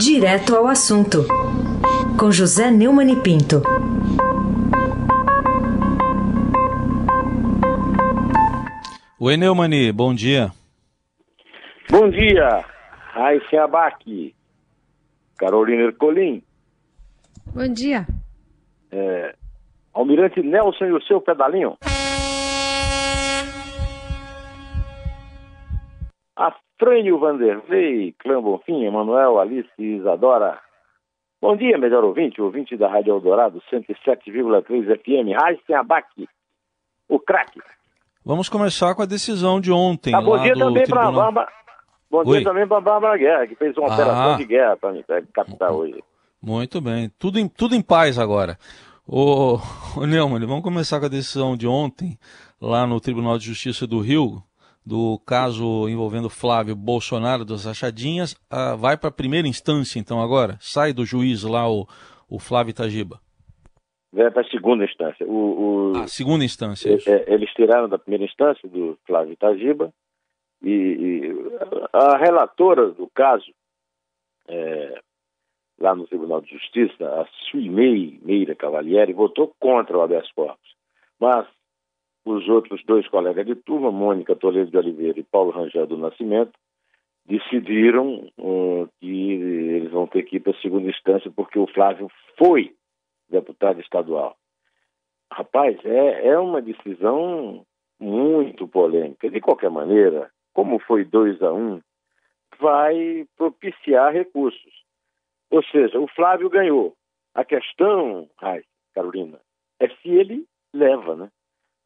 Direto 0.00 0.56
ao 0.56 0.66
assunto, 0.66 1.26
com 2.18 2.32
José 2.32 2.70
Neumann 2.70 3.12
e 3.12 3.16
Pinto. 3.16 3.60
Oi, 9.20 9.36
Neumani, 9.36 9.92
bom 9.92 10.14
dia. 10.14 10.52
Bom 11.90 12.08
dia, 12.08 12.64
Raíssa 13.12 13.64
Abac, 13.64 14.34
Carolina 15.36 15.82
Ercolim. 15.82 16.42
Bom 17.54 17.70
dia. 17.70 18.06
É, 18.90 19.36
Almirante 19.92 20.40
Nelson 20.40 20.86
e 20.86 20.92
o 20.92 21.02
seu 21.02 21.20
pedalinho. 21.20 21.76
Afrânio 26.80 27.18
Vanderlei, 27.18 28.14
Clã 28.18 28.40
Bonfim, 28.40 28.84
Emanuel, 28.84 29.38
Alice 29.38 29.68
e 29.78 29.96
Isadora. 29.96 30.58
Bom 31.40 31.54
dia, 31.54 31.76
melhor 31.76 32.02
ouvinte, 32.04 32.40
ouvinte 32.40 32.74
da 32.74 32.88
Rádio 32.88 33.12
Eldorado, 33.12 33.62
107,3 33.70 34.64
FM, 34.98 35.38
Raíssa 35.38 35.78
Abac, 35.78 36.06
o 37.06 37.18
craque. 37.18 37.60
Vamos 38.24 38.48
começar 38.48 38.94
com 38.94 39.02
a 39.02 39.06
decisão 39.06 39.60
de 39.60 39.70
ontem. 39.70 40.14
Ah, 40.14 40.22
bom 40.22 40.38
dia 40.42 40.54
também 40.54 40.86
para 40.86 41.08
a. 41.08 41.12
Bárbara. 41.12 41.48
Bom 42.10 42.22
Oi. 42.24 42.38
dia 42.38 42.44
também 42.44 42.66
para 42.66 42.78
a 42.78 42.80
Bárbara 42.80 43.18
Guerra, 43.18 43.46
que 43.46 43.54
fez 43.56 43.76
uma 43.76 43.90
Ah. 43.90 43.94
operação 43.94 44.36
de 44.38 44.44
guerra 44.46 44.76
para 44.78 44.92
me 44.92 45.04
captar 45.34 45.72
hoje. 45.72 46.02
Muito 46.42 46.80
bem, 46.80 47.10
tudo 47.18 47.38
em, 47.38 47.46
tudo 47.46 47.74
em 47.74 47.82
paz 47.82 48.18
agora. 48.18 48.56
Ô, 49.06 49.58
ô 49.98 50.06
Neumann, 50.06 50.46
vamos 50.46 50.62
começar 50.64 50.98
com 50.98 51.06
a 51.06 51.10
decisão 51.10 51.56
de 51.58 51.66
ontem, 51.66 52.18
lá 52.60 52.86
no 52.86 52.98
Tribunal 53.00 53.36
de 53.36 53.44
Justiça 53.46 53.86
do 53.86 54.00
Rio, 54.00 54.42
do 54.84 55.18
caso 55.26 55.88
envolvendo 55.88 56.30
Flávio 56.30 56.74
Bolsonaro 56.74 57.44
das 57.44 57.64
Rachadinhas. 57.64 58.34
Ah, 58.50 58.74
vai 58.76 58.96
para 58.96 59.08
a 59.08 59.12
primeira 59.12 59.46
instância, 59.46 59.98
então, 59.98 60.20
agora? 60.22 60.56
Sai 60.60 60.92
do 60.92 61.04
juiz 61.04 61.42
lá, 61.42 61.70
o, 61.70 61.86
o 62.28 62.38
Flávio 62.38 62.70
Itagiba. 62.70 63.20
Vai 64.12 64.30
para 64.30 64.42
a 64.42 64.50
segunda 64.50 64.84
instância. 64.84 65.24
O, 65.26 65.92
o- 65.92 65.96
Ah, 65.96 66.06
segunda 66.08 66.44
instância, 66.44 66.92
isso. 66.94 67.08
é, 67.08 67.24
eles 67.32 67.50
tiraram 67.52 67.88
da 67.88 67.98
primeira 67.98 68.24
instância 68.24 68.68
do 68.68 68.98
Flávio 69.06 69.32
Itagiba 69.34 69.92
e, 70.62 70.70
e 70.70 71.32
a 71.92 72.16
relatora 72.18 72.90
do 72.90 73.08
caso, 73.14 73.52
é, 74.48 75.00
lá 75.78 75.94
no 75.94 76.06
Tribunal 76.06 76.40
de 76.40 76.50
Justiça, 76.50 77.04
a 77.06 77.26
Suimei 77.50 78.18
Meira 78.22 78.54
Cavalieri, 78.54 79.12
votou 79.12 79.54
contra 79.60 79.96
o 79.96 80.02
habeas 80.02 80.30
corpus. 80.32 80.74
Mas 81.20 81.46
os 82.24 82.48
outros 82.48 82.82
dois 82.84 83.08
colegas 83.08 83.46
de 83.46 83.54
turma, 83.54 83.90
Mônica 83.90 84.36
Toledo 84.36 84.70
de 84.70 84.76
Oliveira 84.76 85.18
e 85.18 85.24
Paulo 85.24 85.50
Rangel 85.50 85.86
do 85.86 85.96
Nascimento, 85.96 86.52
decidiram 87.26 88.28
hum, 88.38 88.88
que 89.00 89.32
eles 89.32 89.90
vão 89.90 90.06
ter 90.06 90.22
que 90.24 90.36
ir 90.36 90.40
para 90.40 90.52
a 90.52 90.60
segunda 90.60 90.88
instância 90.88 91.30
porque 91.30 91.58
o 91.58 91.66
Flávio 91.66 92.08
foi 92.36 92.74
deputado 93.28 93.80
estadual. 93.80 94.36
Rapaz, 95.32 95.78
é, 95.84 96.28
é 96.28 96.38
uma 96.38 96.60
decisão 96.60 97.64
muito 97.98 98.66
polêmica. 98.66 99.30
De 99.30 99.40
qualquer 99.40 99.70
maneira, 99.70 100.30
como 100.52 100.80
foi 100.80 101.04
2 101.04 101.40
a 101.42 101.52
1 101.52 101.56
um, 101.56 101.80
vai 102.58 103.26
propiciar 103.36 104.12
recursos. 104.12 104.84
Ou 105.50 105.62
seja, 105.64 105.98
o 106.00 106.08
Flávio 106.08 106.50
ganhou. 106.50 106.94
A 107.34 107.44
questão, 107.44 108.28
ai, 108.40 108.62
Carolina, 108.92 109.40
é 109.78 109.88
se 109.88 110.08
ele 110.08 110.46
leva, 110.74 111.14
né? 111.14 111.30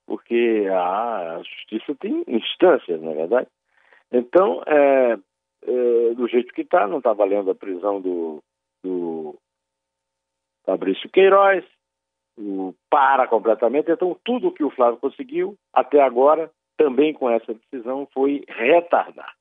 Porque 0.07 0.67
a, 0.71 1.41
justiça 1.43 1.95
tem 1.95 2.25
instâncias, 2.27 3.01
na 3.01 3.13
é 3.13 3.15
verdade. 3.15 3.49
Então, 4.13 4.63
é, 4.67 5.19
é, 5.67 6.15
do 6.15 6.29
jeito 6.29 6.53
que 6.53 6.63
está, 6.63 6.87
não 6.87 6.99
está 6.99 7.13
valendo 7.13 7.51
a 7.51 7.55
prisão 7.55 8.01
do, 8.01 8.43
do 8.83 9.37
Fabrício 10.65 11.09
Queiroz, 11.11 11.65
o 12.37 12.75
para 12.91 13.27
completamente. 13.27 13.91
Então, 13.91 14.17
tudo 14.25 14.53
que 14.53 14.65
o 14.65 14.71
Flávio 14.71 14.99
conseguiu 14.99 15.57
até 15.73 16.01
agora, 16.01 16.51
também 16.77 17.13
com 17.15 17.31
essa 17.31 17.55
decisão, 17.55 18.07
foi 18.13 18.45
retardar. 18.49 19.35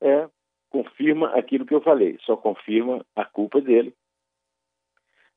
É, 0.00 0.28
confirma 0.70 1.28
aquilo 1.34 1.66
que 1.66 1.74
eu 1.74 1.80
falei, 1.80 2.18
só 2.22 2.36
confirma 2.36 3.04
a 3.16 3.24
culpa 3.24 3.60
dele. 3.60 3.92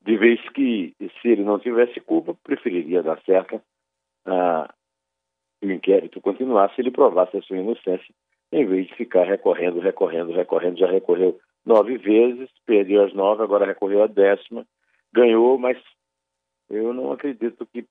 De 0.02 0.18
vez 0.18 0.40
que, 0.50 0.96
se 1.22 1.28
ele 1.28 1.44
não 1.44 1.60
tivesse 1.60 2.00
culpa, 2.00 2.36
preferiria 2.44 3.04
dar 3.04 3.22
certo 3.22 3.62
a 4.26 4.74
o 5.64 5.72
inquérito 5.72 6.20
continuar 6.20 6.74
se 6.74 6.82
ele 6.82 6.92
provasse 6.92 7.38
a 7.38 7.42
sua 7.42 7.58
inocência, 7.58 8.14
em 8.52 8.66
vez 8.66 8.88
de 8.88 8.96
ficar 8.96 9.24
recorrendo, 9.24 9.80
recorrendo, 9.80 10.32
recorrendo. 10.34 10.80
Já 10.80 10.88
recorreu 10.88 11.40
nove 11.66 11.98
vezes, 11.98 12.50
perdeu 12.66 13.06
as 13.06 13.14
nove, 13.14 13.44
agora 13.44 13.66
recorreu 13.66 14.04
a 14.04 14.08
décima, 14.08 14.66
ganhou, 15.14 15.58
mas 15.58 15.78
eu 16.70 16.94
não 16.94 17.12
acredito 17.12 17.66
que 17.68 17.86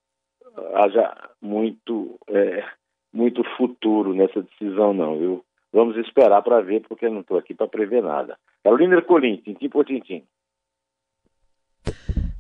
haja 0.75 1.31
muito, 1.41 2.19
é, 2.29 2.65
muito 3.13 3.45
futuro 3.57 4.13
nessa 4.15 4.43
decisão, 4.43 4.93
não. 4.93 5.15
Eu, 5.21 5.45
vamos 5.73 5.97
esperar 5.97 6.43
para 6.43 6.61
ver, 6.61 6.81
porque 6.89 7.07
eu 7.07 7.13
não 7.13 7.21
estou 7.21 7.39
aqui 7.39 7.55
para 7.55 7.69
prever 7.69 8.03
nada. 8.03 8.37
Carolina 8.65 8.97
Ercolim, 8.97 9.37
tintim 9.37 9.69
por 9.69 9.85
tintim. 9.85 10.25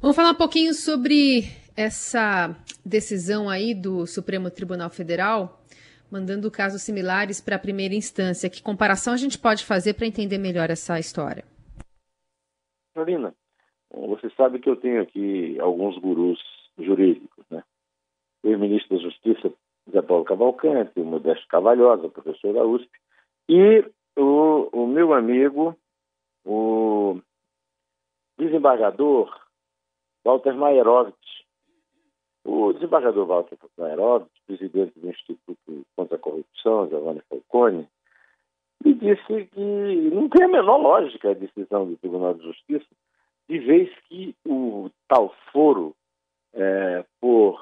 Vamos 0.00 0.16
falar 0.16 0.30
um 0.30 0.36
pouquinho 0.36 0.74
sobre 0.74 1.42
essa 1.76 2.56
decisão 2.84 3.48
aí 3.48 3.74
do 3.74 4.06
Supremo 4.06 4.50
Tribunal 4.50 4.90
Federal, 4.90 5.60
mandando 6.10 6.50
casos 6.50 6.82
similares 6.82 7.40
para 7.40 7.56
a 7.56 7.58
primeira 7.58 7.94
instância. 7.94 8.50
Que 8.50 8.62
comparação 8.62 9.12
a 9.12 9.16
gente 9.16 9.38
pode 9.38 9.64
fazer 9.64 9.94
para 9.94 10.06
entender 10.06 10.38
melhor 10.38 10.70
essa 10.70 10.98
história? 10.98 11.44
Carolina, 12.94 13.34
você 13.90 14.30
sabe 14.36 14.58
que 14.58 14.68
eu 14.68 14.76
tenho 14.76 15.02
aqui 15.02 15.58
alguns 15.60 15.96
gurus 15.98 16.38
jurídicos, 16.78 17.44
né? 17.50 17.62
O 18.42 18.56
ministro 18.56 18.96
da 18.96 19.02
Justiça, 19.02 19.52
Zé 19.90 20.02
Paulo 20.02 20.24
Cavalcante, 20.24 20.98
o 20.98 21.04
Modesto 21.04 21.46
Cavalhosa, 21.48 22.08
professor 22.08 22.54
da 22.54 22.64
USP, 22.64 22.90
e 23.48 23.84
o, 24.16 24.68
o 24.72 24.86
meu 24.86 25.12
amigo, 25.12 25.76
o 26.44 27.20
desembargador 28.38 29.30
Walter 30.24 30.54
Maierovitch. 30.54 31.19
O 32.44 32.72
desembargador 32.72 33.26
Walter 33.26 33.58
Maierovitch, 33.76 34.30
presidente 34.46 34.98
do 34.98 35.08
Instituto 35.08 35.86
contra 35.94 36.16
a 36.16 36.18
Corrupção, 36.20 36.88
Giovanni 36.88 37.20
Falcone, 37.28 37.86
me 38.84 38.94
disse 38.94 39.46
que 39.46 40.10
não 40.12 40.28
tem 40.28 40.44
a 40.44 40.48
menor 40.48 40.78
lógica 40.78 41.30
a 41.30 41.34
decisão 41.34 41.86
do 41.86 41.96
Tribunal 41.98 42.34
de 42.34 42.42
Justiça, 42.44 42.86
de 43.48 43.58
vez 43.58 43.90
que 44.08 44.34
o 44.46 44.90
tal 45.06 45.34
foro 45.52 45.94
é, 46.54 47.04
por 47.20 47.60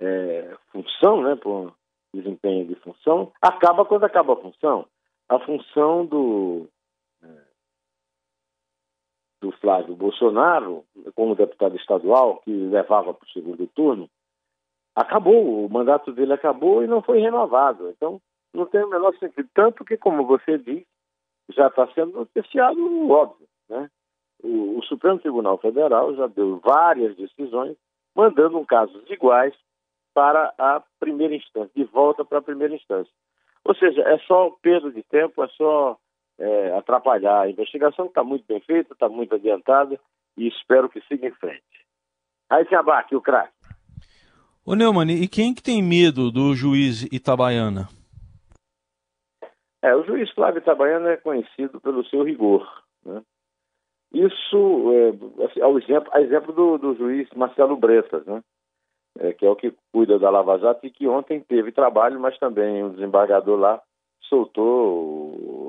é, 0.00 0.54
função, 0.70 1.22
né, 1.22 1.36
por 1.36 1.72
desempenho 2.12 2.66
de 2.66 2.74
função, 2.76 3.32
acaba 3.40 3.84
quando 3.84 4.04
acaba 4.04 4.34
a 4.34 4.36
função. 4.36 4.86
A 5.28 5.38
função 5.38 6.04
do, 6.04 6.68
do 9.42 9.50
Flávio 9.50 9.96
Bolsonaro, 9.96 10.84
como 11.16 11.34
deputado 11.34 11.76
estadual, 11.76 12.40
que 12.44 12.50
levava 12.50 13.12
para 13.12 13.26
o 13.26 13.30
segundo 13.30 13.66
turno, 13.66 14.08
acabou, 14.94 15.66
o 15.66 15.68
mandato 15.68 16.12
dele 16.12 16.32
acabou 16.32 16.84
e 16.84 16.86
não 16.86 17.02
foi 17.02 17.18
renovado. 17.18 17.90
Então, 17.90 18.20
não 18.54 18.66
tem 18.66 18.84
o 18.84 18.88
menor 18.88 19.12
sentido. 19.18 19.48
Tanto 19.52 19.84
que, 19.84 19.96
como 19.96 20.24
você 20.24 20.56
diz, 20.58 20.84
já 21.50 21.66
está 21.66 21.88
sendo 21.88 22.12
noticiado 22.12 23.10
óbvio. 23.10 23.48
Né? 23.68 23.90
O, 24.44 24.78
o 24.78 24.82
Supremo 24.84 25.18
Tribunal 25.18 25.58
Federal 25.58 26.14
já 26.14 26.28
deu 26.28 26.60
várias 26.64 27.16
decisões 27.16 27.76
mandando 28.14 28.64
casos 28.64 29.02
iguais 29.10 29.54
para 30.14 30.54
a 30.56 30.82
primeira 31.00 31.34
instância, 31.34 31.70
de 31.74 31.84
volta 31.84 32.24
para 32.24 32.38
a 32.38 32.42
primeira 32.42 32.74
instância. 32.74 33.12
Ou 33.64 33.74
seja, 33.74 34.02
é 34.02 34.18
só 34.18 34.50
perda 34.62 34.90
de 34.90 35.02
tempo, 35.02 35.42
é 35.42 35.48
só 35.48 35.96
é, 36.42 36.76
atrapalhar 36.76 37.42
a 37.42 37.50
investigação, 37.50 38.06
está 38.06 38.24
muito 38.24 38.44
bem 38.46 38.60
feita, 38.60 38.92
está 38.92 39.08
muito 39.08 39.34
adiantada 39.36 39.98
e 40.36 40.48
espero 40.48 40.88
que 40.88 41.00
siga 41.02 41.28
em 41.28 41.32
frente. 41.32 41.62
Aí 42.50 42.66
se 42.66 42.74
abaque 42.74 43.14
o 43.14 43.20
craque. 43.20 43.52
Ô 44.66 44.74
Neumann, 44.74 45.10
e 45.10 45.28
quem 45.28 45.54
que 45.54 45.62
tem 45.62 45.82
medo 45.82 46.30
do 46.30 46.54
juiz 46.54 47.04
Itabaiana? 47.12 47.88
É, 49.80 49.94
o 49.94 50.04
juiz 50.04 50.30
Flávio 50.32 50.58
Itabaiana 50.58 51.10
é 51.10 51.16
conhecido 51.16 51.80
pelo 51.80 52.04
seu 52.06 52.22
rigor. 52.24 52.68
Né? 53.04 53.22
Isso 54.12 54.92
é, 54.92 55.44
assim, 55.44 55.60
ao 55.60 55.78
exemplo, 55.78 56.10
a 56.12 56.20
exemplo 56.20 56.52
do, 56.52 56.78
do 56.78 56.94
juiz 56.96 57.28
Marcelo 57.34 57.76
Bretas, 57.76 58.24
né? 58.26 58.42
É, 59.18 59.32
que 59.32 59.44
é 59.44 59.50
o 59.50 59.56
que 59.56 59.74
cuida 59.92 60.18
da 60.18 60.30
Lava 60.30 60.58
Jato 60.58 60.86
e 60.86 60.90
que 60.90 61.06
ontem 61.06 61.40
teve 61.40 61.70
trabalho, 61.70 62.18
mas 62.18 62.38
também 62.38 62.82
o 62.82 62.86
um 62.86 62.90
desembargador 62.92 63.58
lá 63.58 63.82
soltou, 64.22 65.61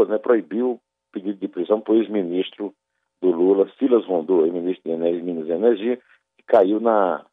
cortou, 0.00 0.06
né, 0.06 0.18
proibiu 0.18 0.80
pedido 1.12 1.38
de 1.38 1.48
prisão 1.48 1.80
para 1.80 1.92
o 1.92 1.96
ex-ministro 1.96 2.74
do 3.20 3.30
Lula, 3.30 3.70
Silas 3.78 4.06
Rondô, 4.06 4.42
ministro 4.46 4.90
de 4.90 5.22
Minas 5.22 5.48
e 5.48 5.52
Energia, 5.52 5.96
que 6.36 6.44
caiu 6.46 6.80
na 6.80 7.24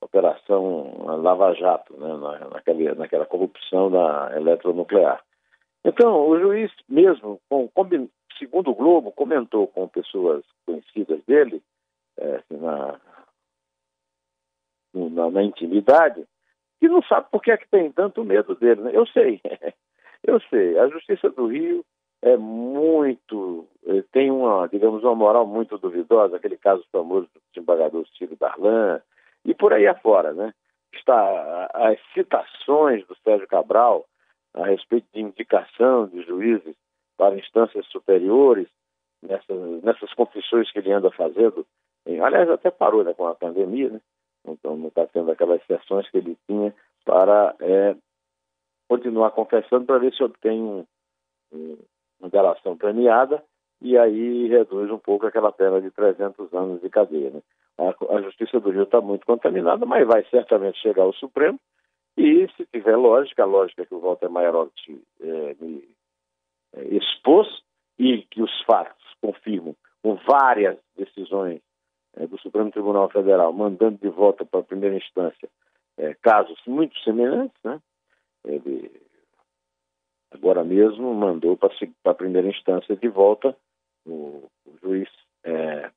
operação 0.00 1.04
Lava 1.22 1.52
Jato, 1.54 1.96
né, 1.96 2.16
naquela, 2.52 2.94
naquela 2.94 3.26
corrupção 3.26 3.90
da 3.90 4.32
eletronuclear. 4.36 5.22
Então, 5.84 6.28
o 6.28 6.38
juiz 6.38 6.70
mesmo, 6.88 7.40
com, 7.48 7.68
com, 7.68 8.08
segundo 8.38 8.70
o 8.70 8.74
Globo, 8.74 9.12
comentou 9.12 9.66
com 9.68 9.88
pessoas 9.88 10.44
conhecidas 10.64 11.22
dele, 11.24 11.62
é, 12.18 12.36
assim, 12.36 12.56
na, 12.56 13.00
na, 14.94 15.30
na, 15.30 15.42
intimidade, 15.42 16.24
que 16.80 16.88
não 16.88 17.02
sabe 17.02 17.28
por 17.30 17.42
que 17.42 17.50
é 17.50 17.56
que 17.56 17.68
tem 17.68 17.90
tanto 17.92 18.24
medo 18.24 18.54
dele. 18.54 18.82
Né? 18.82 18.90
Eu 18.94 19.06
sei, 19.06 19.40
eu 20.24 20.40
sei. 20.48 20.78
A 20.78 20.88
Justiça 20.88 21.30
do 21.30 21.46
Rio 21.46 21.84
é 22.22 22.36
muito, 22.36 23.66
é, 23.86 24.02
tem 24.12 24.30
uma, 24.30 24.66
digamos, 24.68 25.02
uma 25.02 25.14
moral 25.14 25.46
muito 25.46 25.78
duvidosa, 25.78 26.36
aquele 26.36 26.56
caso 26.56 26.84
famoso 26.90 27.28
do 27.34 27.40
desembargador 27.52 28.06
Ciro 28.16 28.36
Darlan, 28.36 29.00
e 29.44 29.54
por 29.54 29.72
aí 29.72 29.86
afora, 29.86 30.32
né? 30.32 30.52
Está 30.92 31.70
as 31.74 31.98
citações 32.14 33.06
do 33.06 33.14
Sérgio 33.22 33.46
Cabral 33.46 34.06
a 34.54 34.66
respeito 34.66 35.06
de 35.12 35.20
indicação 35.20 36.06
de 36.08 36.22
juízes 36.22 36.74
para 37.16 37.36
instâncias 37.36 37.86
superiores, 37.88 38.68
nessas, 39.22 39.82
nessas 39.82 40.12
confissões 40.14 40.70
que 40.70 40.78
ele 40.78 40.92
anda 40.92 41.10
fazendo. 41.10 41.66
Aliás, 42.06 42.48
até 42.50 42.70
parou 42.70 43.04
né, 43.04 43.12
com 43.14 43.26
a 43.26 43.34
pandemia, 43.34 43.90
né? 43.90 44.00
Então 44.46 44.76
não 44.76 44.88
está 44.88 45.06
tendo 45.06 45.30
aquelas 45.30 45.64
sessões 45.66 46.08
que 46.08 46.18
ele 46.18 46.38
tinha 46.46 46.72
para 47.04 47.54
é, 47.60 47.96
continuar 48.88 49.32
confessando 49.32 49.84
para 49.84 49.98
ver 49.98 50.14
se 50.14 50.22
obtém 50.22 50.62
um, 50.62 50.86
um, 51.52 51.76
delação 52.30 52.76
premiada 52.76 53.42
e 53.80 53.96
aí 53.96 54.48
reduz 54.48 54.90
um 54.90 54.98
pouco 54.98 55.26
aquela 55.26 55.52
pena 55.52 55.80
de 55.80 55.90
300 55.90 56.52
anos 56.54 56.80
de 56.80 56.88
cadeia. 56.88 57.30
Né? 57.30 57.42
A, 57.78 58.14
a 58.16 58.22
Justiça 58.22 58.58
do 58.58 58.70
Rio 58.70 58.84
está 58.84 59.00
muito 59.00 59.26
contaminada, 59.26 59.84
mas 59.84 60.06
vai 60.06 60.24
certamente 60.30 60.78
chegar 60.80 61.02
ao 61.02 61.12
Supremo 61.12 61.58
e, 62.16 62.48
se 62.56 62.64
tiver 62.66 62.96
lógica, 62.96 63.42
a 63.42 63.46
lógica 63.46 63.84
que 63.84 63.94
o 63.94 64.00
Walter 64.00 64.30
Maiorotti 64.30 65.02
é, 65.20 65.56
me 65.60 65.86
é, 66.74 66.84
expôs 66.96 67.46
e 67.98 68.22
que 68.22 68.42
os 68.42 68.62
fatos 68.62 69.04
confirmam 69.20 69.76
com 70.02 70.14
várias 70.26 70.78
decisões 70.96 71.60
é, 72.16 72.26
do 72.26 72.38
Supremo 72.38 72.70
Tribunal 72.70 73.10
Federal 73.10 73.52
mandando 73.52 73.98
de 73.98 74.08
volta 74.08 74.44
para 74.44 74.60
a 74.60 74.64
primeira 74.64 74.96
instância 74.96 75.48
é, 75.98 76.14
casos 76.14 76.58
muito 76.66 76.98
semelhantes, 77.00 77.58
né? 77.64 77.80
Ele 78.44 78.90
agora 80.36 80.62
mesmo 80.62 81.12
mandou 81.14 81.56
para 81.56 81.70
a 82.04 82.14
primeira 82.14 82.48
instância 82.48 82.94
de 82.94 83.08
volta 83.08 83.56
o, 84.06 84.44
o 84.64 84.78
juiz 84.82 85.08
é, 85.44 85.90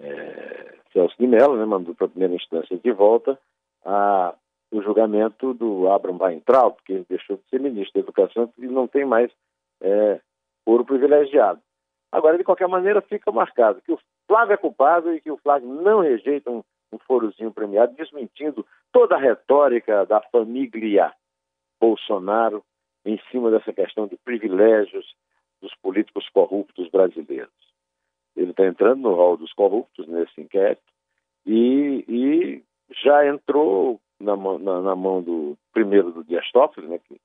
é, 0.00 0.74
Celso 0.92 1.14
de 1.18 1.26
Mello, 1.26 1.56
né? 1.56 1.64
Mandou 1.64 1.94
para 1.94 2.06
a 2.06 2.10
primeira 2.10 2.34
instância 2.34 2.76
de 2.76 2.92
volta 2.92 3.38
a, 3.84 4.34
o 4.70 4.82
julgamento 4.82 5.54
do 5.54 5.88
Abraham 5.88 6.18
Weintraub, 6.20 6.76
que 6.84 6.92
ele 6.92 7.06
deixou 7.08 7.36
de 7.36 7.48
ser 7.48 7.60
ministro 7.60 7.94
da 7.94 8.00
Educação 8.00 8.52
e 8.58 8.66
não 8.66 8.86
tem 8.86 9.04
mais 9.04 9.30
é, 9.80 10.20
foro 10.64 10.84
privilegiado. 10.84 11.60
Agora, 12.10 12.36
de 12.36 12.44
qualquer 12.44 12.68
maneira, 12.68 13.00
fica 13.00 13.32
marcado 13.32 13.80
que 13.80 13.92
o 13.92 13.98
Flávio 14.26 14.54
é 14.54 14.56
culpado 14.56 15.14
e 15.14 15.20
que 15.20 15.30
o 15.30 15.38
Flávio 15.38 15.68
não 15.68 16.00
rejeita 16.00 16.50
um, 16.50 16.62
um 16.92 16.98
forozinho 16.98 17.52
premiado, 17.52 17.94
desmentindo 17.94 18.66
toda 18.92 19.16
a 19.16 19.18
retórica 19.18 20.04
da 20.04 20.20
família 20.20 21.12
Bolsonaro 21.80 22.62
em 23.04 23.18
cima 23.30 23.50
dessa 23.50 23.72
questão 23.72 24.06
de 24.06 24.16
privilégios 24.16 25.14
dos 25.60 25.74
políticos 25.76 26.28
corruptos 26.30 26.88
brasileiros. 26.88 27.52
Ele 28.36 28.50
está 28.50 28.66
entrando 28.66 29.02
no 29.02 29.14
rol 29.14 29.36
dos 29.36 29.52
corruptos 29.52 30.06
nesse 30.08 30.40
inquérito 30.40 30.82
e, 31.46 32.04
e 32.08 32.64
já 33.02 33.26
entrou 33.26 34.00
na, 34.18 34.36
na, 34.36 34.80
na, 34.80 34.96
mão 34.96 35.22
do 35.22 35.56
primeiro 35.72 36.12
do 36.12 36.24
Dias 36.24 36.50
Toffoli, 36.52 36.88
né, 36.88 36.98
que 36.98 37.20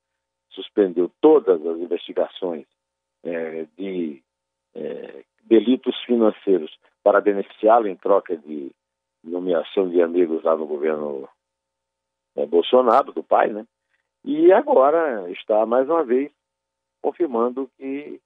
suspendeu 0.51 1.11
todas 1.21 1.63
as 1.65 1.77
investigações 1.77 2.65
é, 3.23 3.65
de 3.77 4.21
é, 4.75 5.23
delitos 5.43 5.95
financeiros 6.03 6.77
para 7.03 7.21
beneficiá-lo 7.21 7.87
em 7.87 7.95
troca 7.95 8.35
de 8.35 8.71
nomeação 9.23 9.89
de 9.89 10.01
amigos 10.01 10.43
lá 10.43 10.55
no 10.55 10.65
governo 10.65 11.27
é, 12.35 12.45
Bolsonaro, 12.45 13.11
do 13.11 13.23
pai, 13.23 13.51
né? 13.51 13.65
E 14.23 14.51
agora 14.51 15.29
está 15.31 15.65
mais 15.65 15.87
uma 15.89 16.03
vez 16.03 16.31
confirmando 17.01 17.69
que 17.77 18.19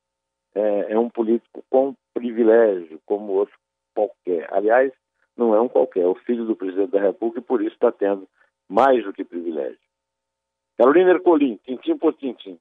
é, 0.55 0.93
é 0.93 0.99
um 0.99 1.09
político 1.09 1.63
com 1.69 1.95
privilégio, 2.13 2.99
como 3.05 3.33
outro 3.33 3.55
qualquer. 3.93 4.47
Aliás, 4.51 4.91
não 5.37 5.55
é 5.55 5.61
um 5.61 5.67
qualquer, 5.67 6.01
é 6.01 6.07
o 6.07 6.15
filho 6.15 6.45
do 6.45 6.55
presidente 6.55 6.91
da 6.91 7.01
República 7.01 7.39
e 7.39 7.43
por 7.43 7.61
isso 7.61 7.73
está 7.73 7.91
tendo 7.91 8.27
mais 8.67 9.03
do 9.03 9.13
que 9.13 9.23
privilégio. 9.23 9.79
Carolina 10.77 11.11
Ercolim, 11.11 11.59
tintim 11.65 11.97
por 11.97 12.13
tintim. 12.13 12.57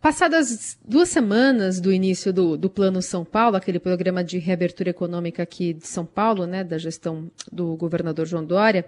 Passadas 0.00 0.76
duas 0.84 1.08
semanas 1.10 1.80
do 1.80 1.92
início 1.92 2.32
do, 2.32 2.56
do 2.56 2.68
Plano 2.68 3.00
São 3.00 3.24
Paulo, 3.24 3.56
aquele 3.56 3.78
programa 3.78 4.24
de 4.24 4.38
reabertura 4.38 4.90
econômica 4.90 5.44
aqui 5.44 5.72
de 5.72 5.86
São 5.86 6.04
Paulo, 6.04 6.44
né, 6.44 6.64
da 6.64 6.76
gestão 6.76 7.30
do 7.52 7.76
governador 7.76 8.26
João 8.26 8.44
Dória, 8.44 8.84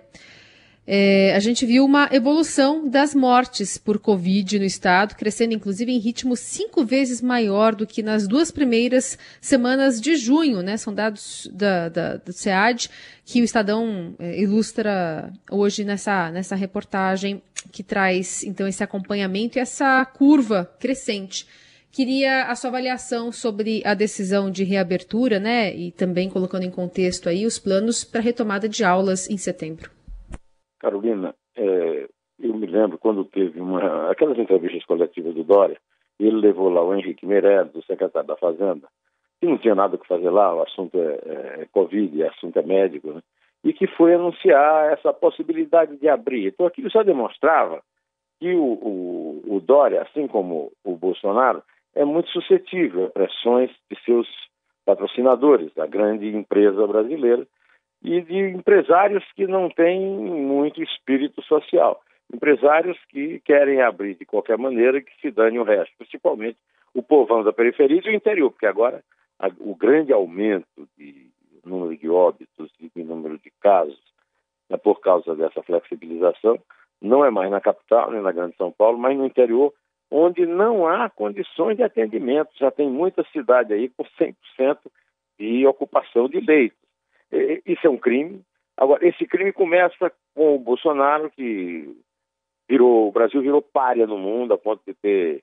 é, 0.87 1.35
a 1.35 1.39
gente 1.39 1.65
viu 1.65 1.83
uma 1.83 2.11
evolução 2.13 2.87
das 2.87 3.15
mortes 3.15 3.79
por 3.79 3.99
Covid 3.99 4.59
no 4.59 4.67
estado, 4.67 5.15
crescendo 5.15 5.55
inclusive 5.55 5.91
em 5.91 5.99
ritmo 5.99 6.37
cinco 6.37 6.85
vezes 6.85 7.23
maior 7.23 7.75
do 7.75 7.87
que 7.87 8.03
nas 8.03 8.29
duas 8.29 8.51
primeiras 8.51 9.19
semanas 9.41 9.99
de 9.99 10.15
junho, 10.17 10.61
né? 10.61 10.77
São 10.77 10.93
dados 10.93 11.49
da, 11.51 11.89
da, 11.89 12.17
do 12.19 12.35
SEAD 12.35 12.91
que 13.25 13.41
o 13.41 13.45
Estadão 13.45 14.15
é, 14.19 14.39
ilustra 14.39 15.33
hoje 15.51 15.85
nessa, 15.85 16.31
nessa 16.31 16.55
reportagem 16.55 17.43
que 17.73 17.83
traz 17.83 18.43
então 18.45 18.69
esse 18.69 18.85
acompanhamento 18.85 19.57
e 19.57 19.61
essa 19.61 20.05
curva 20.05 20.71
crescente. 20.79 21.47
Queria 21.91 22.45
a 22.45 22.57
sua 22.57 22.69
avaliação 22.69 23.33
sobre 23.33 23.81
a 23.87 23.95
decisão 23.95 24.51
de 24.51 24.65
reabertura, 24.65 25.39
né? 25.39 25.75
E 25.75 25.93
também 25.93 26.29
colocando 26.29 26.65
em 26.65 26.71
contexto 26.71 27.29
aí 27.29 27.47
os 27.47 27.59
planos 27.59 28.05
para 28.05 28.21
retomada 28.21 28.69
de 28.69 28.85
aulas 28.85 29.31
em 29.31 29.39
setembro. 29.39 29.91
Carolina, 30.85 31.35
é, 31.57 32.09
eu 32.39 32.55
me 32.55 32.67
lembro 32.67 32.99
quando 32.99 33.25
teve 33.25 33.59
uma, 33.59 34.11
aquelas 34.11 34.39
entrevistas 34.39 34.85
coletivas 34.85 35.35
do 35.35 35.43
Dória, 35.43 35.79
ele 36.21 36.37
levou 36.37 36.69
lá 36.69 36.83
o 36.83 36.95
Henrique 36.95 37.25
Meirelles, 37.25 37.75
o 37.75 37.83
secretário 37.83 38.29
da 38.29 38.37
Fazenda, 38.37 38.87
que 39.41 39.47
não 39.47 39.57
tinha 39.57 39.75
nada 39.75 39.97
que 39.97 40.07
fazer 40.07 40.29
lá, 40.29 40.55
o 40.55 40.63
assunto 40.63 40.99
é, 40.99 41.21
é, 41.25 41.63
é 41.63 41.69
Covid, 41.73 42.23
o 42.23 42.29
assunto 42.29 42.59
é 42.59 42.63
médico, 42.63 43.13
né? 43.13 43.23
e 43.65 43.73
que 43.73 43.87
foi 43.87 44.13
anunciar 44.13 44.93
essa 44.93 45.11
possibilidade 45.11 45.97
de 45.97 46.07
abrir. 46.07 46.49
Então 46.49 46.67
aquilo 46.67 46.91
só 46.91 47.03
demonstrava 47.03 47.81
que 48.39 48.53
o, 48.53 48.63
o, 48.63 49.57
o 49.57 49.61
Dória, 49.61 50.03
assim 50.03 50.27
como 50.27 50.71
o 50.85 50.97
Bolsonaro, 50.97 51.63
é 51.95 52.05
muito 52.05 52.29
suscetível 52.29 53.07
a 53.07 53.11
pressões 53.11 53.71
de 53.91 53.99
seus 54.05 54.29
patrocinadores, 54.85 55.73
da 55.73 55.87
grande 55.87 56.29
empresa 56.29 56.87
brasileira, 56.87 57.47
e 58.05 58.21
de 58.21 58.39
empresários 58.51 59.25
que 59.35 59.47
não 59.47 59.71
têm 59.71 59.99
muito 59.99 60.83
espírito 60.83 61.43
social. 61.43 62.03
Empresários 62.33 62.99
que 63.09 63.41
querem 63.41 63.81
abrir 63.81 64.15
de 64.15 64.27
qualquer 64.27 64.59
maneira 64.59 65.01
que 65.01 65.13
se 65.21 65.31
dane 65.31 65.59
o 65.59 65.65
resto, 65.65 65.95
principalmente 65.97 66.59
o 66.93 67.03
povão 67.03 67.43
da 67.43 67.53
periferia 67.53 68.03
e 68.05 68.11
o 68.11 68.15
interior, 68.15 68.51
porque 68.51 68.67
agora 68.67 69.03
a, 69.39 69.49
o 69.59 69.75
grande 69.75 70.13
aumento 70.13 70.87
de 70.99 71.31
número 71.65 71.97
de 71.97 72.09
óbitos 72.09 72.71
e 72.79 72.91
de 72.95 73.03
número 73.03 73.39
de 73.39 73.51
casos 73.61 73.99
né, 74.69 74.77
por 74.77 75.01
causa 75.01 75.35
dessa 75.35 75.63
flexibilização 75.63 76.59
não 77.01 77.25
é 77.25 77.31
mais 77.31 77.51
na 77.51 77.61
capital, 77.61 78.11
nem 78.11 78.23
na 78.23 78.33
Grande 78.33 78.57
São 78.57 78.71
Paulo, 78.71 78.99
mas 78.99 79.17
no 79.17 79.27
interior, 79.27 79.73
onde 80.11 80.47
não 80.47 80.87
há 80.87 81.11
condições 81.11 81.77
de 81.77 81.83
atendimento. 81.83 82.51
Já 82.59 82.71
tem 82.71 82.89
muita 82.89 83.25
cidade 83.25 83.75
aí 83.75 83.91
com 83.91 84.05
100% 84.05 84.79
de 85.39 85.67
ocupação 85.67 86.29
de 86.29 86.41
leitos. 86.41 86.84
Isso 87.67 87.87
é 87.87 87.91
um 87.91 87.99
crime. 87.99 88.43
Agora, 88.77 89.07
esse 89.07 89.27
crime 89.27 89.53
começa 89.53 90.13
com 90.35 90.57
o 90.57 90.59
Bolsonaro, 90.59 91.31
que 91.31 91.97
virou, 92.69 93.09
o 93.09 93.13
Brasil 93.13 93.41
virou 93.41 93.63
párea 93.63 94.07
no 94.07 94.19
mundo, 94.19 94.55
a 94.55 94.59
ponto 94.59 94.83
de 94.87 94.95
ter 94.95 95.43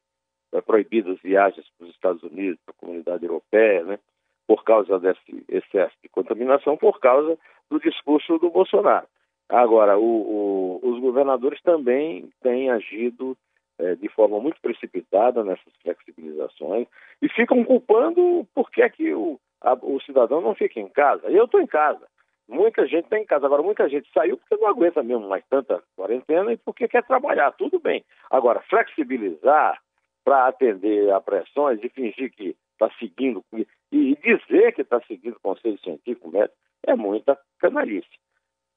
é, 0.54 0.62
proibido 0.62 1.12
as 1.12 1.22
viagens 1.22 1.66
para 1.78 1.88
os 1.88 1.94
Estados 1.94 2.24
Unidos, 2.24 2.60
para 2.66 2.74
a 2.76 2.80
comunidade 2.80 3.26
europeia, 3.26 3.84
né? 3.84 4.00
por 4.48 4.64
causa 4.64 5.00
desse 5.00 5.46
excesso 5.48 5.96
de 6.04 6.10
contaminação, 6.10 6.76
por 6.76 7.00
causa 7.00 7.38
do 7.70 7.80
discurso 7.80 8.38
do 8.38 8.50
Bolsonaro. 8.50 9.08
Agora, 9.48 9.98
o, 9.98 10.80
o, 10.84 10.90
os 10.90 11.00
governadores 11.00 11.62
também 11.62 12.30
têm 12.42 12.70
agido 12.70 13.38
é, 13.80 13.96
de 13.96 14.10
forma 14.10 14.40
muito 14.40 14.60
precipitada 14.62 15.44
nessas 15.44 15.74
flexibilizações 15.82 16.88
e 17.22 17.30
ficam 17.30 17.64
culpando 17.64 18.46
por 18.54 18.70
que, 18.70 18.82
é 18.82 18.90
que 18.90 19.14
o, 19.14 19.40
a, 19.62 19.74
o 19.74 20.02
cidadão 20.02 20.42
não 20.42 20.56
fica 20.56 20.80
em 20.80 20.90
casa. 20.90 21.28
Eu 21.28 21.46
estou 21.46 21.62
em 21.62 21.68
casa. 21.68 22.06
Muita 22.48 22.86
gente 22.86 23.06
está 23.06 23.18
em 23.18 23.26
casa. 23.26 23.46
Agora, 23.46 23.62
muita 23.62 23.88
gente 23.88 24.10
saiu 24.14 24.38
porque 24.38 24.58
não 24.58 24.68
aguenta 24.68 25.02
mesmo 25.02 25.28
mais 25.28 25.44
tanta 25.50 25.82
quarentena 25.96 26.52
e 26.52 26.58
porque 26.58 26.88
quer 26.88 27.04
trabalhar. 27.04 27.52
Tudo 27.54 27.80
bem. 27.80 28.04
Agora, 28.30 28.62
flexibilizar 28.70 29.80
para 30.24 30.48
atender 30.48 31.12
a 31.12 31.22
pressões 31.22 31.80
e 31.84 31.90
fingir 31.90 32.32
que 32.32 32.56
está 32.74 32.90
seguindo 33.00 33.44
e 33.92 34.16
dizer 34.16 34.74
que 34.74 34.82
está 34.82 35.00
seguindo 35.08 35.36
o 35.36 35.40
conselho 35.42 35.80
científico 35.80 36.30
médico 36.30 36.56
é 36.86 36.96
muita 36.96 37.38
canalice. 37.60 38.10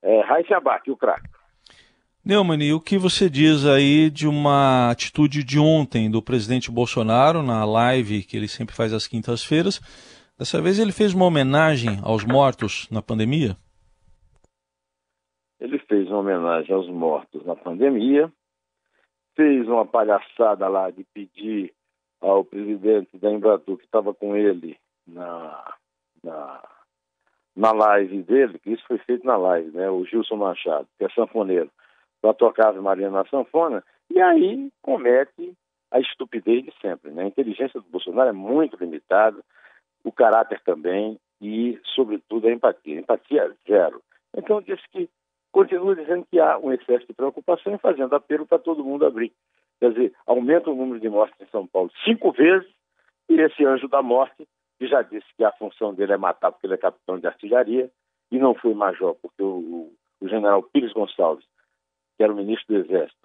É, 0.03 0.21
Raíssa 0.21 0.57
Abac, 0.57 0.91
o 0.91 0.97
craque. 0.97 1.29
Neumann, 2.25 2.63
e 2.63 2.73
o 2.73 2.81
que 2.81 2.97
você 2.97 3.29
diz 3.29 3.67
aí 3.67 4.09
de 4.09 4.27
uma 4.27 4.91
atitude 4.91 5.45
de 5.45 5.59
ontem 5.59 6.11
do 6.11 6.23
presidente 6.23 6.71
Bolsonaro 6.71 7.43
na 7.43 7.65
live 7.67 8.23
que 8.23 8.37
ele 8.37 8.49
sempre 8.49 8.75
faz 8.75 8.95
às 8.95 9.07
quintas-feiras? 9.07 9.79
Dessa 10.39 10.61
vez 10.61 10.81
ele 10.81 10.91
fez 10.91 11.15
uma 11.15 11.27
homenagem 11.27 12.01
aos 12.03 12.25
mortos 12.25 12.89
na 12.91 13.01
pandemia? 13.01 13.57
Ele 15.61 15.79
fez 15.79 16.09
uma 16.09 16.19
homenagem 16.19 16.75
aos 16.75 16.89
mortos 16.89 17.45
na 17.47 17.55
pandemia, 17.55 18.33
fez 19.37 19.69
uma 19.69 19.87
palhaçada 19.87 20.67
lá 20.67 20.91
de 20.91 21.05
pedir 21.15 21.73
ao 22.21 22.45
presidente 22.45 23.17
da 23.17 23.31
Embratur, 23.31 23.79
que 23.79 23.85
estava 23.85 24.13
com 24.13 24.35
ele 24.35 24.77
na, 25.07 25.75
na, 26.23 26.69
na 27.55 27.73
live 27.73 28.23
dele, 28.23 28.59
que 28.59 28.73
isso 28.73 28.85
foi 28.89 28.99
feito 28.99 29.25
na 29.25 29.37
live, 29.37 29.71
né? 29.77 29.89
O 29.89 30.05
Gilson 30.05 30.37
Machado, 30.37 30.89
que 30.99 31.05
é 31.05 31.09
sanfoneiro 31.11 31.71
para 32.21 32.35
tocar 32.35 32.69
Ave 32.69 32.81
Maria 32.81 33.11
na 33.11 33.25
sanfona, 33.27 33.85
e 34.11 34.21
aí 34.21 34.71
comete 34.83 35.53
a 35.91 36.01
estupidez 36.01 36.65
de 36.65 36.73
sempre. 36.81 37.11
Né? 37.11 37.23
A 37.23 37.29
inteligência 37.29 37.81
do 37.81 37.89
Bolsonaro 37.89 38.31
é 38.31 38.33
muito 38.33 38.77
limitada, 38.77 39.41
o 40.05 40.13
caráter 40.13 40.61
também 40.61 41.19
e, 41.41 41.81
sobretudo, 41.95 42.47
a 42.47 42.53
empatia. 42.53 43.01
Empatia 43.01 43.53
zero. 43.69 44.03
Então, 44.37 44.61
disse 44.61 44.83
que 44.91 45.09
continua 45.51 45.97
dizendo 45.97 46.27
que 46.31 46.39
há 46.39 46.59
um 46.59 46.73
excesso 46.73 47.07
de 47.07 47.15
preocupação 47.15 47.75
e 47.75 47.79
fazendo 47.79 48.15
apelo 48.15 48.47
para 48.47 48.59
todo 48.59 48.85
mundo 48.85 49.07
abrir. 49.07 49.33
Quer 49.81 49.93
dizer, 49.93 50.15
aumenta 50.27 50.71
o 50.71 50.75
número 50.75 51.01
de 51.01 51.09
mortes 51.09 51.41
em 51.41 51.51
São 51.51 51.67
Paulo 51.67 51.91
cinco 52.05 52.33
vezes 52.33 52.69
e 53.29 53.41
esse 53.41 53.65
anjo 53.65 53.89
da 53.89 54.03
morte, 54.03 54.47
que 54.79 54.87
já 54.87 55.03
disse 55.03 55.27
que 55.37 55.45
a 55.45 55.53
função 55.53 55.95
dele 55.95 56.13
é 56.13 56.17
matar 56.17 56.53
porque 56.53 56.67
ele 56.67 56.75
é 56.75 56.79
capitão 56.79 57.19
de 57.19 57.27
artilharia 57.27 57.91
e 58.31 58.39
não 58.39 58.55
foi 58.55 58.75
major, 58.75 59.17
porque 59.23 59.43
o, 59.43 59.93
o 60.21 60.29
general 60.29 60.63
Pires 60.63 60.93
Gonçalves 60.93 61.45
que 62.17 62.23
era 62.23 62.33
o 62.33 62.37
ministro 62.37 62.75
do 62.75 62.81
Exército, 62.81 63.19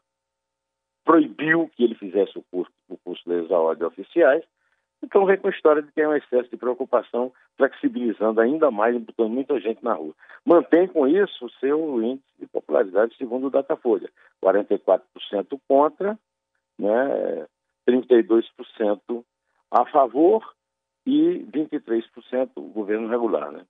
proibiu 1.03 1.69
que 1.75 1.83
ele 1.83 1.95
fizesse 1.95 2.37
o 2.37 2.43
curso, 2.51 2.71
o 2.87 2.97
curso 2.97 3.23
ordens 3.51 3.87
oficiais. 3.87 4.43
Então 5.01 5.25
vem 5.25 5.37
com 5.37 5.47
a 5.47 5.51
história 5.51 5.81
de 5.81 5.91
que 5.91 6.01
é 6.01 6.07
um 6.07 6.15
excesso 6.15 6.49
de 6.49 6.57
preocupação, 6.57 7.31
flexibilizando 7.57 8.41
ainda 8.41 8.69
mais 8.69 8.95
e 8.95 8.99
botando 8.99 9.31
muita 9.31 9.59
gente 9.59 9.83
na 9.83 9.93
rua. 9.93 10.13
Mantém 10.45 10.87
com 10.87 11.07
isso 11.07 11.45
o 11.45 11.51
seu 11.51 12.01
índice 12.03 12.27
de 12.37 12.47
popularidade, 12.47 13.15
segundo 13.17 13.47
o 13.47 13.49
Datafolha. 13.49 14.09
44% 14.43 15.59
contra, 15.67 16.19
né, 16.77 17.47
32% 17.87 19.23
a 19.71 19.85
favor 19.85 20.53
e 21.05 21.45
23% 21.51 22.51
o 22.55 22.61
governo 22.61 23.07
regular. 23.07 23.51
Né? 23.51 23.65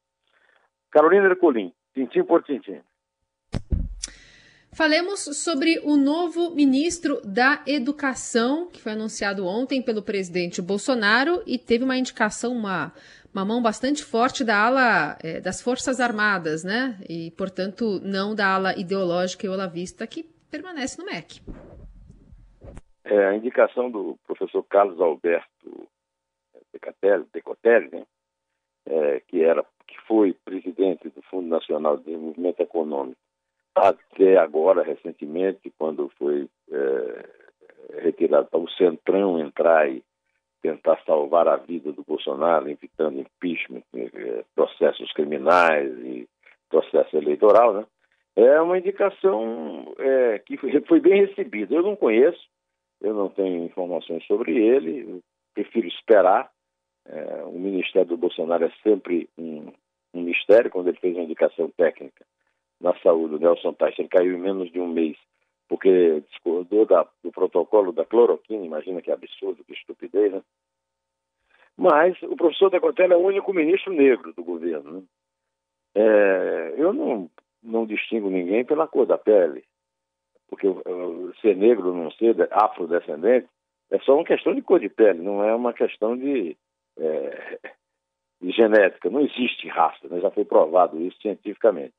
Carolina 0.91 1.27
Ercolim, 1.27 1.71
tintim 1.93 2.23
por 2.23 2.43
tintim. 2.43 2.81
Falemos 4.79 5.25
sobre 5.43 5.77
o 5.83 5.97
novo 5.97 6.55
ministro 6.55 7.19
da 7.21 7.61
Educação, 7.67 8.69
que 8.69 8.81
foi 8.81 8.93
anunciado 8.93 9.45
ontem 9.45 9.81
pelo 9.81 10.01
presidente 10.01 10.61
Bolsonaro 10.61 11.43
e 11.45 11.59
teve 11.59 11.83
uma 11.83 11.97
indicação, 11.97 12.53
uma, 12.53 12.93
uma 13.33 13.43
mão 13.43 13.61
bastante 13.61 14.05
forte 14.05 14.41
da 14.41 14.55
ala 14.55 15.17
é, 15.21 15.41
das 15.41 15.61
Forças 15.61 15.99
Armadas, 15.99 16.63
né? 16.63 16.97
E, 17.09 17.29
portanto, 17.31 17.99
não 18.01 18.33
da 18.33 18.55
ala 18.55 18.73
ideológica 18.79 19.45
e 19.45 19.49
olavista 19.49 20.07
que 20.07 20.23
permanece 20.49 20.97
no 20.97 21.05
MEC. 21.11 21.41
É, 23.03 23.25
a 23.25 23.35
indicação 23.35 23.91
do 23.91 24.17
professor 24.25 24.63
Carlos 24.63 25.01
Alberto 25.01 25.89
Decotelli, 27.33 27.89
né? 27.91 28.05
É, 28.85 29.19
que, 29.27 29.43
era, 29.43 29.61
que 29.85 29.99
foi 30.07 30.31
presidente 30.45 31.09
do 31.09 31.21
Fundo 31.23 31.49
Nacional 31.49 31.97
de 31.97 32.05
Desenvolvimento 32.05 32.61
Econômico 32.61 33.19
até 33.79 34.37
agora, 34.37 34.83
recentemente, 34.83 35.71
quando 35.77 36.09
foi 36.17 36.47
é, 36.71 37.29
retirado 38.01 38.47
para 38.47 38.59
o 38.59 38.69
Centrão 38.71 39.39
entrar 39.39 39.89
e 39.89 40.03
tentar 40.61 41.01
salvar 41.05 41.47
a 41.47 41.55
vida 41.55 41.91
do 41.91 42.03
Bolsonaro, 42.03 42.69
evitando 42.69 43.19
impeachment, 43.19 43.83
é, 43.95 44.43
processos 44.55 45.11
criminais 45.13 45.91
e 45.99 46.27
processo 46.69 47.15
eleitoral, 47.17 47.73
né? 47.73 47.85
É 48.35 48.61
uma 48.61 48.77
indicação 48.77 49.93
é, 49.97 50.39
que 50.39 50.57
foi 50.87 50.99
bem 50.99 51.25
recebida. 51.25 51.75
Eu 51.75 51.83
não 51.83 51.95
conheço, 51.95 52.39
eu 53.01 53.13
não 53.13 53.29
tenho 53.29 53.65
informações 53.65 54.25
sobre 54.25 54.57
ele, 54.57 55.21
prefiro 55.53 55.87
esperar. 55.87 56.49
É, 57.07 57.43
o 57.43 57.53
Ministério 57.53 58.09
do 58.09 58.17
Bolsonaro 58.17 58.65
é 58.65 58.71
sempre 58.83 59.27
um, 59.37 59.71
um 60.13 60.21
mistério, 60.21 60.69
quando 60.69 60.89
ele 60.89 60.99
fez 60.99 61.15
uma 61.15 61.23
indicação 61.23 61.69
técnica 61.71 62.25
na 62.79 62.97
saúde, 62.99 63.35
o 63.35 63.39
Nelson 63.39 63.73
Tyson 63.73 64.07
caiu 64.09 64.35
em 64.35 64.39
menos 64.39 64.71
de 64.71 64.79
um 64.79 64.87
mês, 64.87 65.17
porque 65.67 66.21
discordou 66.31 66.85
da, 66.85 67.07
do 67.23 67.31
protocolo 67.31 67.91
da 67.91 68.05
cloroquina, 68.05 68.65
imagina 68.65 69.01
que 69.01 69.11
absurdo, 69.11 69.63
que 69.63 69.73
estupidez, 69.73 70.31
né? 70.31 70.41
Mas 71.77 72.21
o 72.23 72.35
professor 72.35 72.69
Decotelli 72.69 73.13
é 73.13 73.15
o 73.15 73.25
único 73.25 73.53
ministro 73.53 73.93
negro 73.93 74.33
do 74.33 74.43
governo. 74.43 74.91
Né? 74.91 75.03
É, 75.95 76.73
eu 76.77 76.91
não, 76.91 77.29
não 77.63 77.85
distingo 77.85 78.29
ninguém 78.29 78.65
pela 78.65 78.85
cor 78.85 79.05
da 79.05 79.17
pele, 79.17 79.63
porque 80.49 80.67
ser 81.41 81.55
negro 81.55 81.93
não 81.93 82.11
ser 82.11 82.35
afrodescendente 82.51 83.47
é 83.91 83.99
só 83.99 84.15
uma 84.15 84.25
questão 84.25 84.53
de 84.53 84.61
cor 84.61 84.79
de 84.79 84.89
pele, 84.89 85.21
não 85.21 85.43
é 85.43 85.55
uma 85.55 85.73
questão 85.73 86.17
de, 86.17 86.57
é, 86.97 87.59
de 88.41 88.51
genética. 88.51 89.09
Não 89.09 89.21
existe 89.21 89.67
raça, 89.67 90.07
né? 90.09 90.19
já 90.19 90.29
foi 90.31 90.45
provado 90.45 91.01
isso 91.01 91.17
cientificamente. 91.21 91.93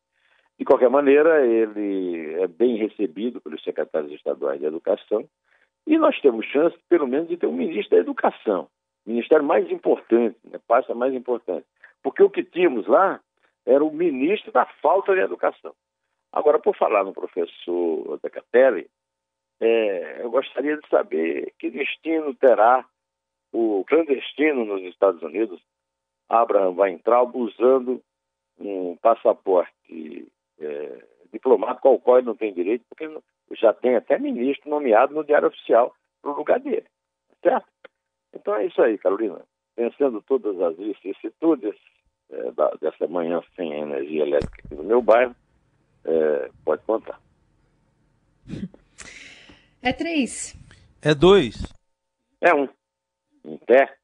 De 0.60 0.66
qualquer 0.66 0.90
maneira, 0.90 1.42
ele 1.46 2.34
é 2.34 2.46
bem 2.46 2.76
recebido 2.76 3.40
pelos 3.40 3.64
secretários 3.64 4.12
estaduais 4.12 4.60
de 4.60 4.66
educação 4.66 5.26
e 5.86 5.96
nós 5.96 6.20
temos 6.20 6.44
chance, 6.44 6.76
pelo 6.86 7.06
menos, 7.06 7.28
de 7.28 7.38
ter 7.38 7.46
um 7.46 7.56
ministro 7.56 7.96
da 7.96 8.02
educação, 8.02 8.68
ministério 9.06 9.42
mais 9.42 9.70
importante, 9.70 10.36
né, 10.44 10.60
pasta 10.68 10.94
mais 10.94 11.14
importante. 11.14 11.66
Porque 12.02 12.22
o 12.22 12.28
que 12.28 12.44
tínhamos 12.44 12.86
lá 12.86 13.18
era 13.64 13.82
o 13.82 13.90
ministro 13.90 14.52
da 14.52 14.66
falta 14.82 15.14
de 15.14 15.20
educação. 15.20 15.72
Agora, 16.30 16.58
por 16.58 16.76
falar 16.76 17.04
no 17.04 17.14
professor 17.14 18.20
Decatelli, 18.22 18.86
é, 19.60 20.20
eu 20.20 20.30
gostaria 20.30 20.76
de 20.76 20.86
saber 20.90 21.54
que 21.58 21.70
destino 21.70 22.34
terá 22.34 22.84
o 23.50 23.82
clandestino 23.88 24.66
nos 24.66 24.82
Estados 24.82 25.22
Unidos, 25.22 25.58
Abraham 26.28 26.74
Weintraub, 26.76 27.34
usando 27.34 28.02
um 28.58 28.94
passaporte 29.00 29.72
diplomático 31.40 31.88
ao 31.88 31.98
qual 31.98 32.18
ele 32.18 32.26
não 32.26 32.36
tem 32.36 32.52
direito, 32.52 32.84
porque 32.88 33.08
já 33.56 33.72
tem 33.72 33.96
até 33.96 34.18
ministro 34.18 34.68
nomeado 34.68 35.14
no 35.14 35.24
Diário 35.24 35.48
Oficial 35.48 35.94
para 36.20 36.30
o 36.30 36.36
lugar 36.36 36.60
dele. 36.60 36.86
Certo? 37.42 37.66
Então 38.34 38.54
é 38.54 38.66
isso 38.66 38.80
aí, 38.82 38.98
Carolina. 38.98 39.40
Pensando 39.74 40.22
todas 40.22 40.60
as 40.60 40.76
vicissitudes 40.76 41.74
é, 42.30 42.52
da, 42.52 42.70
dessa 42.80 43.06
manhã 43.08 43.42
sem 43.56 43.72
energia 43.72 44.22
elétrica 44.22 44.62
aqui 44.64 44.74
no 44.74 44.84
meu 44.84 45.00
bairro, 45.00 45.34
é, 46.04 46.50
pode 46.64 46.82
contar. 46.84 47.18
É 49.82 49.92
três. 49.92 50.54
É 51.00 51.14
dois. 51.14 51.62
É 52.40 52.54
um. 52.54 52.68
Em 53.44 53.56
pé. 53.56 53.96